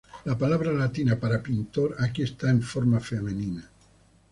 [0.25, 3.69] La palabra latina para "pintor" aquí está en forma femenina.